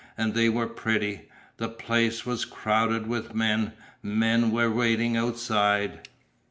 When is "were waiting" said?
4.49-5.15